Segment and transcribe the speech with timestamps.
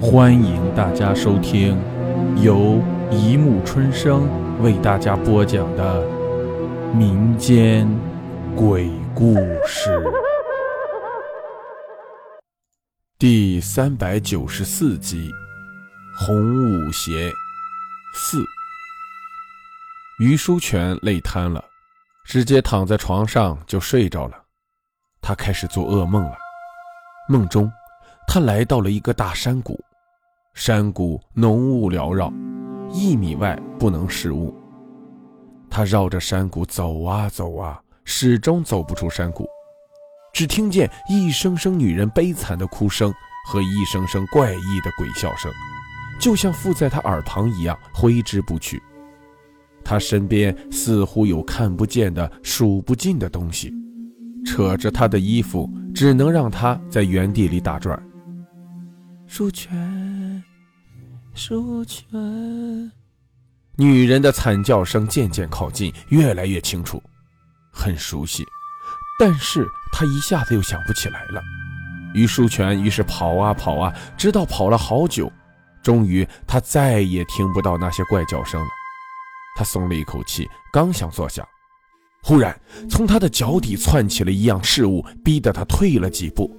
[0.00, 1.76] 欢迎大家收听
[2.40, 4.28] 由一木春生
[4.62, 6.06] 为大家播讲的
[6.94, 7.84] 民间
[8.54, 9.34] 鬼故
[9.66, 10.00] 事
[13.18, 15.32] 第三百九十四集
[16.24, 17.32] 《红舞鞋
[18.14, 18.38] 四》。
[20.20, 21.64] 于书全累瘫了，
[22.24, 24.40] 直接躺在床上就睡着了。
[25.20, 26.36] 他开始做噩梦了，
[27.28, 27.68] 梦中。
[28.30, 29.82] 他来到了一个大山谷，
[30.60, 32.32] 山谷浓雾缭绕，
[32.92, 34.52] 一米外不能视物。
[35.70, 39.46] 他绕着山谷走啊走啊，始终走不出山谷，
[40.32, 43.14] 只听见一声声女人悲惨的哭声
[43.46, 45.48] 和一声声怪异的鬼笑声，
[46.20, 48.82] 就像附在他耳旁一样挥之不去。
[49.84, 53.72] 他身边似乎有看不见的数不尽的东西，
[54.44, 57.96] 扯着他的衣服，只能让他在原地里打转。
[59.28, 60.07] 书全，
[61.38, 62.10] 书全。
[63.76, 67.00] 女人的惨叫声渐渐靠近，越来越清楚，
[67.72, 68.44] 很熟悉，
[69.20, 71.40] 但是她一下子又想不起来了。
[72.12, 75.30] 于书全于是跑啊跑啊，直到跑了好久，
[75.80, 78.68] 终于他再也听不到那些怪叫声了。
[79.56, 81.46] 他松了一口气，刚想坐下，
[82.24, 82.58] 忽然
[82.90, 86.52] 从他的脚底窜起了一样事物，逼得他退了几步。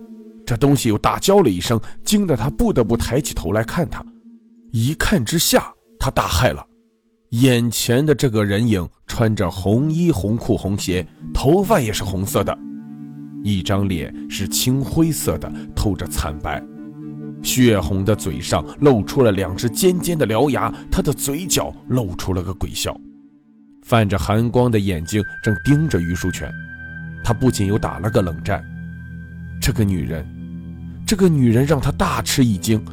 [0.46, 4.02] 这东西又大叫了一声，惊得他不得不抬起头来看他。
[4.72, 6.66] 一看之下，他大骇了。
[7.32, 12.58] 眼前的这个人影穿着红衣红裤红鞋，头发也是红色的，
[13.44, 16.64] 一张脸是青灰色的，透着惨白，
[17.44, 22.96] 血红的嘴上露出了两只尖尖的獠牙，他的嘴角露出了个鬼笑，
[23.84, 26.52] 泛着寒光的眼睛正盯着于书全。
[27.24, 28.64] 他不仅又打了个冷战，
[29.62, 30.26] 这个女人。
[31.06, 32.84] 这个女人让他大吃一惊，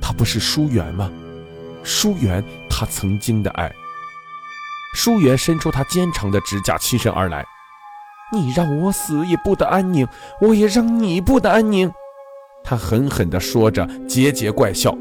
[0.00, 1.10] 他不是舒媛吗？
[1.82, 3.72] 舒媛，他曾经的爱。
[4.94, 7.44] 舒媛伸出她坚长的指甲，亲身而来。
[8.32, 10.06] 你让我死也不得安宁，
[10.40, 11.90] 我也让你不得安宁。
[12.64, 14.96] 他狠狠地说着，桀桀怪笑。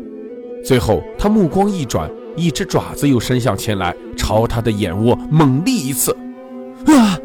[0.63, 6.15] 最后，他目光一转，一只爪子又伸向前来，朝他的眼窝猛力一刺。
[6.85, 7.17] 啊！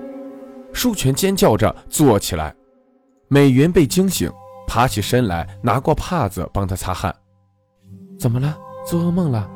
[0.73, 2.55] 舒全尖叫着坐起来，
[3.29, 4.31] 美云被惊醒。
[4.67, 7.15] 爬起身来，拿过帕子帮他擦汗。
[8.19, 8.57] 怎么了？
[8.87, 9.49] 做噩梦了？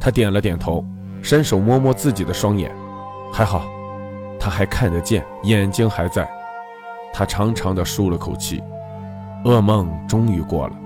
[0.00, 0.84] 他点了点头，
[1.22, 2.74] 伸手摸摸自己的双眼，
[3.32, 3.64] 还好，
[4.38, 6.28] 他还看得见，眼睛还在。
[7.12, 8.62] 他长长的舒了口气，
[9.44, 10.76] 噩梦终于过了。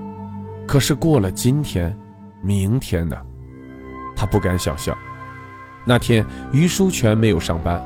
[0.67, 1.97] 可是过了今天，
[2.43, 3.17] 明天呢？
[4.17, 4.97] 他不敢想象。
[5.85, 7.81] 那天，于书全没有上班，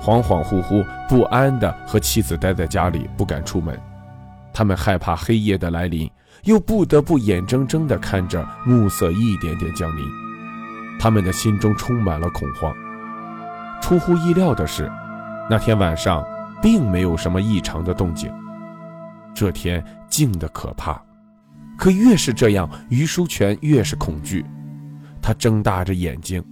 [0.00, 3.76] 恍恍惚惚、不安的和妻子待在家里，不敢出门。
[4.52, 6.08] 他们害怕黑夜的来临，
[6.44, 10.04] 又不得不眼睁睁地看着暮色一点点降临。
[10.98, 12.74] 他们的心中充满了恐慌。
[13.80, 14.90] 出乎意料的是，
[15.48, 16.24] 那天晚上
[16.60, 18.30] 并没有什么异常的动静。
[19.34, 21.00] 这天静得可怕，
[21.78, 24.44] 可越是这样，于书全越是恐惧。
[25.22, 26.44] 他睁大着眼睛，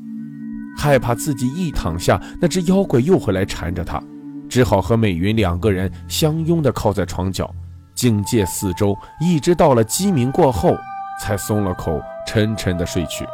[0.78, 4.02] 害怕自己一躺下，那只妖怪又会来缠着他，
[4.48, 7.54] 只好和美云两个人相拥地靠在床角。
[7.98, 10.78] 警戒四周，一直到了鸡鸣过后，
[11.20, 13.26] 才松了口，沉沉的睡去。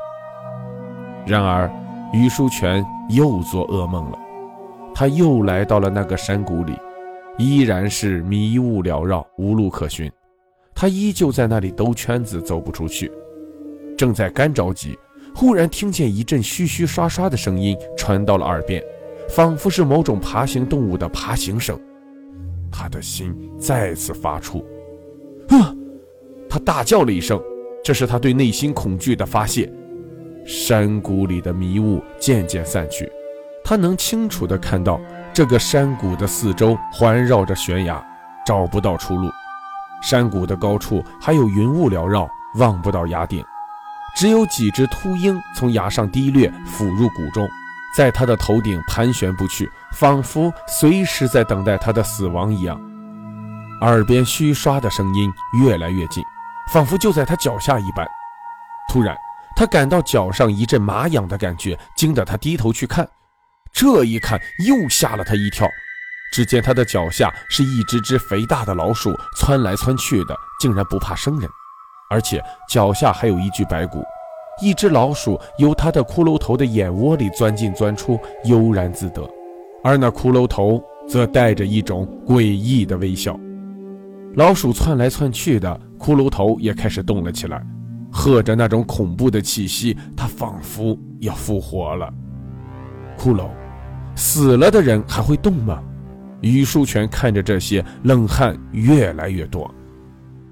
[1.26, 1.70] 然而，
[2.14, 4.18] 于书全又做噩梦了。
[4.94, 6.78] 他又来到了那个山谷里，
[7.36, 10.10] 依然是迷雾缭绕，无路可寻。
[10.74, 13.12] 他依旧在那里兜圈子，走不出去。
[13.98, 14.98] 正在干着急，
[15.34, 18.82] 忽然听见一阵嘘嘘刷刷的声音传到了耳边，
[19.28, 21.78] 仿佛是某种爬行动物的爬行声。
[22.76, 24.58] 他的心再次发出，
[25.48, 25.72] 啊！
[26.50, 27.40] 他大叫了一声，
[27.84, 29.72] 这是他对内心恐惧的发泄。
[30.44, 33.08] 山谷里的迷雾渐渐散去，
[33.64, 35.00] 他能清楚地看到
[35.32, 38.04] 这个山谷的四周环绕着悬崖，
[38.44, 39.30] 找不到出路。
[40.02, 43.42] 山谷的高处还有云雾缭绕，望不到崖顶，
[44.16, 47.48] 只有几只秃鹰从崖上低掠，俯入谷中。
[47.96, 52.80] 在他的头顶盘旋不去，仿佛随时在等待他的死亡一样。
[53.80, 55.32] 耳边虚刷的声音
[55.62, 56.22] 越来越近，
[56.72, 58.06] 仿佛就在他脚下一般。
[58.88, 59.16] 突然，
[59.54, 63.08] 他感到脚上一阵麻痒的感觉，惊得他低头去看。
[63.72, 65.68] 这一看又吓了他一跳，
[66.32, 71.48] 只见他的脚下是一只只肥大的老鼠，窜来窜去的，竟然不怕生人，
[72.08, 74.04] 而且脚下还有一具白骨。
[74.60, 79.28] 一只老鼠由他的骷髅头的眼窝里钻进钻出，悠然自得，
[79.82, 83.38] 而那骷髅头则带着一种诡异的微笑。
[84.34, 87.64] 老鼠窜来窜去的，骷髅头也开始动了起来，
[88.10, 92.12] 喝着那种恐怖的气息，它仿佛要复活了。
[93.18, 93.48] 骷髅，
[94.16, 95.82] 死了的人还会动吗？
[96.40, 99.72] 于书全看着这些，冷汗越来越多。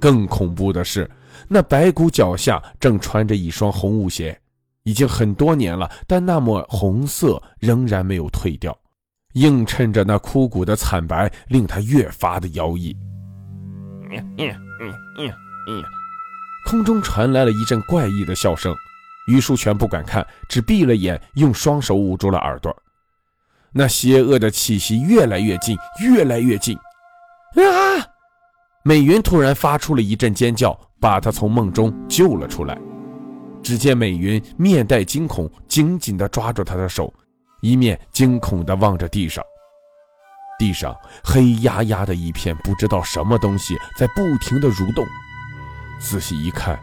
[0.00, 1.08] 更恐怖的是，
[1.48, 4.38] 那白骨脚下正穿着一双红舞鞋，
[4.82, 8.76] 已经很多年了，但那抹红色仍然没有褪掉，
[9.34, 12.96] 映衬着那枯骨的惨白，令他越发的妖异。
[16.66, 18.74] 空中传来了一阵怪异的笑声，
[19.26, 22.74] 于书全不敢看，只闭了眼，用双手捂住了耳朵。
[23.72, 26.76] 那邪恶的气息越来越近，越来越近。
[27.56, 28.11] 啊！
[28.84, 32.76] 美云突然发出了一阵尖叫，把她从梦中救了出来。
[33.62, 37.12] 只见美云面带惊恐，紧紧地抓住他的手，
[37.60, 39.44] 一面惊恐地望着地上。
[40.58, 45.04] 地上黑压压的一片，不知道什么东西在不停地蠕动。
[46.00, 46.76] 仔细一看，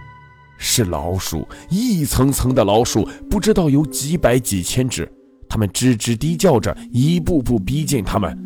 [0.57, 5.10] 是老鼠，一层层的老鼠，不知道有几百几千只。
[5.50, 8.38] 它们吱吱低叫着，一步步逼近他们。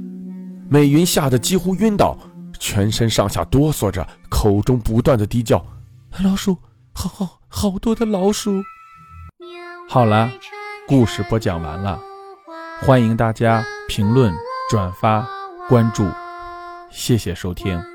[0.70, 2.18] 美云吓得几乎晕倒，
[2.64, 5.62] 全身上下哆嗦着，口中不断的低叫
[6.24, 6.58] ：“老鼠，
[6.94, 8.64] 好好好多的老鼠。”
[9.90, 10.32] 好了，
[10.88, 12.00] 故事播讲完了，
[12.80, 14.34] 欢迎大家评论。
[14.70, 15.28] 转发
[15.68, 16.10] 关注，
[16.90, 17.93] 谢谢收听。